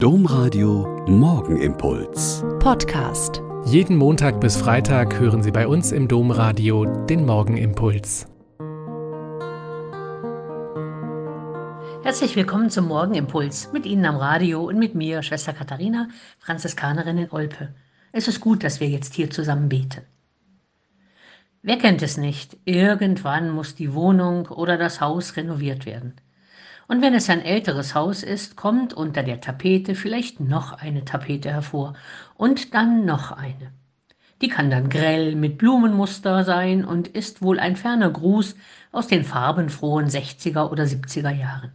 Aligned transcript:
Domradio 0.00 1.04
Morgenimpuls. 1.08 2.44
Podcast. 2.60 3.42
Jeden 3.64 3.96
Montag 3.96 4.40
bis 4.40 4.56
Freitag 4.56 5.18
hören 5.18 5.42
Sie 5.42 5.50
bei 5.50 5.66
uns 5.66 5.90
im 5.90 6.06
Domradio 6.06 6.84
den 6.84 7.26
Morgenimpuls. 7.26 8.28
Herzlich 12.04 12.36
willkommen 12.36 12.70
zum 12.70 12.86
Morgenimpuls 12.86 13.72
mit 13.72 13.86
Ihnen 13.86 14.06
am 14.06 14.14
Radio 14.14 14.62
und 14.62 14.78
mit 14.78 14.94
mir, 14.94 15.24
Schwester 15.24 15.52
Katharina, 15.52 16.06
Franziskanerin 16.38 17.18
in 17.18 17.32
Olpe. 17.32 17.74
Es 18.12 18.28
ist 18.28 18.40
gut, 18.40 18.62
dass 18.62 18.78
wir 18.78 18.88
jetzt 18.88 19.14
hier 19.14 19.30
zusammen 19.30 19.68
beten. 19.68 20.02
Wer 21.62 21.78
kennt 21.78 22.02
es 22.02 22.16
nicht? 22.16 22.56
Irgendwann 22.64 23.50
muss 23.50 23.74
die 23.74 23.94
Wohnung 23.94 24.46
oder 24.46 24.78
das 24.78 25.00
Haus 25.00 25.36
renoviert 25.36 25.86
werden. 25.86 26.14
Und 26.88 27.02
wenn 27.02 27.14
es 27.14 27.28
ein 27.28 27.42
älteres 27.42 27.94
Haus 27.94 28.22
ist, 28.22 28.56
kommt 28.56 28.94
unter 28.94 29.22
der 29.22 29.42
Tapete 29.42 29.94
vielleicht 29.94 30.40
noch 30.40 30.72
eine 30.72 31.04
Tapete 31.04 31.52
hervor 31.52 31.92
und 32.34 32.72
dann 32.74 33.04
noch 33.04 33.30
eine. 33.30 33.72
Die 34.40 34.48
kann 34.48 34.70
dann 34.70 34.88
grell 34.88 35.34
mit 35.34 35.58
Blumenmuster 35.58 36.44
sein 36.44 36.86
und 36.86 37.06
ist 37.06 37.42
wohl 37.42 37.60
ein 37.60 37.76
ferner 37.76 38.10
Gruß 38.10 38.56
aus 38.90 39.06
den 39.06 39.22
farbenfrohen 39.22 40.08
60er 40.08 40.70
oder 40.70 40.84
70er 40.84 41.30
Jahren. 41.30 41.72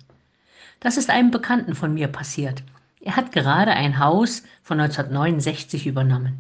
Das 0.80 0.98
ist 0.98 1.12
einem 1.12 1.30
Bekannten 1.30 1.76
von 1.76 1.94
mir 1.94 2.08
passiert. 2.08 2.64
Er 3.00 3.16
hat 3.16 3.32
gerade 3.32 3.72
ein 3.72 4.00
Haus 4.00 4.44
von 4.64 4.80
1969 4.80 5.86
übernommen. 5.86 6.40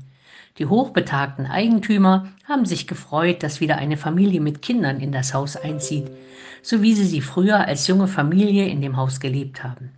Die 0.60 0.68
hochbetagten 0.68 1.48
Eigentümer 1.48 2.28
haben 2.48 2.66
sich 2.66 2.86
gefreut, 2.86 3.42
dass 3.42 3.60
wieder 3.60 3.78
eine 3.78 3.98
Familie 3.98 4.40
mit 4.40 4.62
Kindern 4.62 5.00
in 5.00 5.12
das 5.12 5.34
Haus 5.34 5.56
einzieht, 5.56 6.12
so 6.62 6.84
wie 6.84 6.94
sie 6.94 7.06
sie 7.06 7.22
früher 7.22 7.66
als 7.66 7.88
junge 7.88 8.08
Familie 8.08 8.68
in 8.68 8.82
dem 8.82 8.96
Haus 8.96 9.20
gelebt 9.20 9.64
haben. 9.64 9.92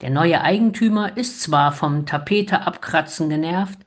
Der 0.00 0.08
neue 0.08 0.40
Eigentümer 0.40 1.16
ist 1.16 1.42
zwar 1.42 1.72
vom 1.72 2.06
Tapete 2.06 2.66
abkratzen 2.66 3.28
genervt, 3.28 3.78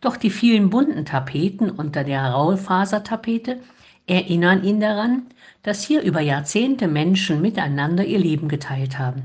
doch 0.00 0.16
die 0.16 0.30
vielen 0.30 0.70
bunten 0.70 1.04
Tapeten 1.04 1.70
unter 1.70 2.04
der 2.04 2.24
Raufasertapete 2.24 3.60
erinnern 4.06 4.64
ihn 4.64 4.80
daran, 4.80 5.26
dass 5.62 5.84
hier 5.84 6.00
über 6.00 6.20
Jahrzehnte 6.20 6.88
Menschen 6.88 7.42
miteinander 7.42 8.04
ihr 8.04 8.18
Leben 8.18 8.48
geteilt 8.48 8.98
haben, 8.98 9.24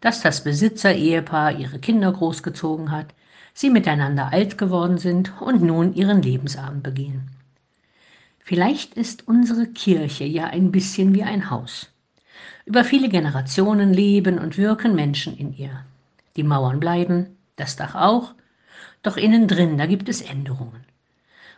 dass 0.00 0.22
das 0.22 0.44
Besitzer-Ehepaar 0.44 1.58
ihre 1.58 1.80
Kinder 1.80 2.12
großgezogen 2.12 2.92
hat, 2.92 3.08
sie 3.54 3.70
miteinander 3.70 4.32
alt 4.32 4.58
geworden 4.58 4.98
sind 4.98 5.40
und 5.40 5.62
nun 5.62 5.94
ihren 5.94 6.20
Lebensabend 6.20 6.82
begehen. 6.82 7.30
Vielleicht 8.40 8.94
ist 8.94 9.26
unsere 9.26 9.66
Kirche 9.68 10.24
ja 10.24 10.44
ein 10.44 10.70
bisschen 10.70 11.14
wie 11.14 11.22
ein 11.22 11.48
Haus. 11.50 11.88
Über 12.66 12.84
viele 12.84 13.08
Generationen 13.08 13.94
leben 13.94 14.38
und 14.38 14.58
wirken 14.58 14.94
Menschen 14.94 15.36
in 15.36 15.56
ihr. 15.56 15.84
Die 16.36 16.42
Mauern 16.42 16.80
bleiben, 16.80 17.36
das 17.56 17.76
Dach 17.76 17.94
auch, 17.94 18.34
doch 19.02 19.16
innen 19.16 19.48
drin, 19.48 19.78
da 19.78 19.86
gibt 19.86 20.08
es 20.08 20.20
Änderungen. 20.20 20.84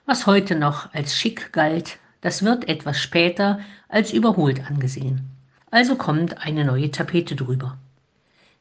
Was 0.04 0.26
heute 0.26 0.54
noch 0.54 0.92
als 0.94 1.16
schick 1.16 1.52
galt, 1.52 1.98
das 2.20 2.44
wird 2.44 2.68
etwas 2.68 3.00
später 3.00 3.60
als 3.88 4.12
überholt 4.12 4.64
angesehen. 4.68 5.30
Also 5.70 5.96
kommt 5.96 6.38
eine 6.44 6.64
neue 6.64 6.90
Tapete 6.90 7.34
drüber. 7.34 7.78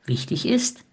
Wichtig 0.06 0.48
ist, 0.48 0.86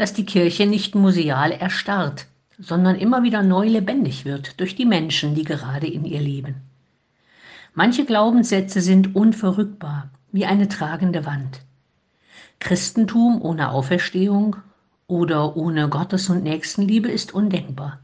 dass 0.00 0.14
die 0.14 0.24
Kirche 0.24 0.66
nicht 0.66 0.94
museal 0.94 1.52
erstarrt, 1.52 2.26
sondern 2.58 2.96
immer 2.96 3.22
wieder 3.22 3.42
neu 3.42 3.68
lebendig 3.68 4.24
wird 4.24 4.58
durch 4.58 4.74
die 4.74 4.86
Menschen, 4.86 5.34
die 5.34 5.44
gerade 5.44 5.86
in 5.86 6.06
ihr 6.06 6.22
leben. 6.22 6.54
Manche 7.74 8.06
Glaubenssätze 8.06 8.80
sind 8.80 9.14
unverrückbar, 9.14 10.08
wie 10.32 10.46
eine 10.46 10.68
tragende 10.68 11.26
Wand. 11.26 11.60
Christentum 12.60 13.42
ohne 13.42 13.72
Auferstehung 13.72 14.56
oder 15.06 15.54
ohne 15.54 15.90
Gottes- 15.90 16.30
und 16.30 16.44
Nächstenliebe 16.44 17.10
ist 17.10 17.34
undenkbar. 17.34 17.98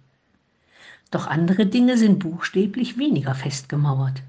Doch 1.11 1.27
andere 1.27 1.64
Dinge 1.64 1.97
sind 1.97 2.19
buchstäblich 2.19 2.98
weniger 2.98 3.34
festgemauert. 3.34 4.22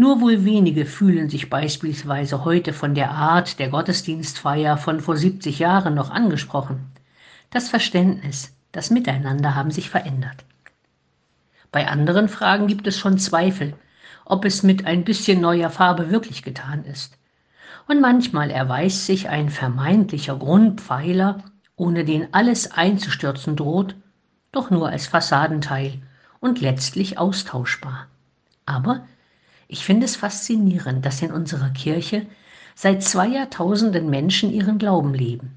Nur 0.00 0.20
wohl 0.20 0.44
wenige 0.44 0.86
fühlen 0.86 1.28
sich 1.28 1.50
beispielsweise 1.50 2.44
heute 2.44 2.72
von 2.72 2.94
der 2.94 3.10
Art 3.10 3.58
der 3.58 3.68
Gottesdienstfeier 3.68 4.76
von 4.76 5.00
vor 5.00 5.16
70 5.16 5.58
Jahren 5.58 5.96
noch 5.96 6.10
angesprochen. 6.10 6.86
Das 7.50 7.68
Verständnis, 7.68 8.54
das 8.70 8.90
Miteinander 8.90 9.56
haben 9.56 9.72
sich 9.72 9.90
verändert. 9.90 10.44
Bei 11.72 11.88
anderen 11.88 12.28
Fragen 12.28 12.68
gibt 12.68 12.86
es 12.86 12.96
schon 12.96 13.18
Zweifel, 13.18 13.74
ob 14.24 14.44
es 14.44 14.62
mit 14.62 14.86
ein 14.86 15.02
bisschen 15.02 15.40
neuer 15.40 15.68
Farbe 15.68 16.12
wirklich 16.12 16.44
getan 16.44 16.84
ist. 16.84 17.18
Und 17.88 18.00
manchmal 18.00 18.52
erweist 18.52 19.04
sich 19.04 19.28
ein 19.28 19.48
vermeintlicher 19.48 20.36
Grundpfeiler, 20.36 21.38
ohne 21.74 22.04
den 22.04 22.32
alles 22.32 22.70
einzustürzen 22.70 23.56
droht, 23.56 23.96
doch 24.52 24.70
nur 24.70 24.90
als 24.90 25.08
Fassadenteil 25.08 26.00
und 26.38 26.60
letztlich 26.60 27.18
austauschbar. 27.18 28.06
Aber 28.64 29.04
ich 29.68 29.84
finde 29.84 30.06
es 30.06 30.16
faszinierend, 30.16 31.04
dass 31.04 31.20
in 31.20 31.30
unserer 31.30 31.68
Kirche 31.70 32.26
seit 32.74 33.02
zwei 33.02 33.28
Jahrtausenden 33.28 34.08
Menschen 34.08 34.50
ihren 34.50 34.78
Glauben 34.78 35.12
leben. 35.12 35.56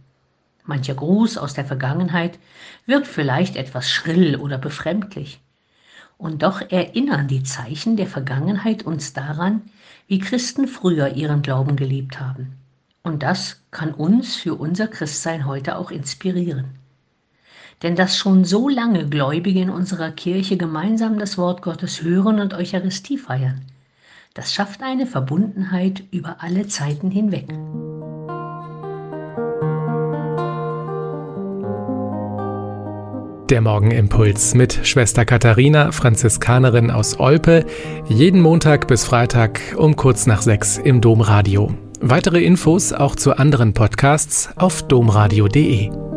Mancher 0.66 0.96
Gruß 0.96 1.38
aus 1.38 1.54
der 1.54 1.66
Vergangenheit 1.66 2.38
wirkt 2.86 3.08
vielleicht 3.08 3.56
etwas 3.56 3.90
schrill 3.90 4.36
oder 4.36 4.58
befremdlich. 4.58 5.40
Und 6.18 6.44
doch 6.44 6.62
erinnern 6.62 7.28
die 7.28 7.44
Zeichen 7.44 7.96
der 7.96 8.06
Vergangenheit 8.06 8.84
uns 8.84 9.14
daran, 9.14 9.62
wie 10.08 10.20
Christen 10.20 10.68
früher 10.68 11.16
ihren 11.16 11.42
Glauben 11.42 11.78
gelebt 11.78 12.20
haben. 12.20 12.58
Und 13.04 13.24
das 13.24 13.62
kann 13.72 13.94
uns 13.94 14.36
für 14.36 14.56
unser 14.56 14.88
Christsein 14.88 15.48
heute 15.48 15.78
auch 15.78 15.90
inspirieren. 15.90 16.66
Denn 17.82 17.96
dass 17.96 18.18
schon 18.18 18.46
so 18.46 18.70
lange 18.70 19.08
Gläubige 19.10 19.62
in 19.62 19.70
unserer 19.72 20.12
Kirche 20.12 20.58
gemeinsam 20.58 21.18
das 21.18 21.38
Wort 21.38 21.62
Gottes 21.64 22.04
hören 22.04 22.40
und 22.40 22.54
Eucharistie 22.54 23.18
feiern, 23.18 23.62
das 24.34 24.54
schafft 24.54 24.82
eine 24.82 25.06
Verbundenheit 25.06 26.04
über 26.12 26.38
alle 26.40 26.68
Zeiten 26.68 27.12
hinweg. 27.12 27.48
Der 33.50 33.60
Morgenimpuls 33.60 34.54
mit 34.54 34.80
Schwester 34.88 35.26
Katharina, 35.26 35.92
Franziskanerin 35.92 36.90
aus 36.90 37.20
Olpe, 37.20 37.66
jeden 38.08 38.40
Montag 38.40 38.88
bis 38.88 39.04
Freitag 39.04 39.60
um 39.78 39.98
kurz 39.98 40.26
nach 40.26 40.42
sechs 40.42 40.78
im 40.78 41.02
Domradio. 41.02 41.74
Weitere 42.00 42.42
Infos 42.42 42.94
auch 42.94 43.18
zu 43.18 43.38
anderen 43.38 43.74
Podcasts 43.74 44.50
auf 44.56 44.88
domradio.de. 44.88 46.11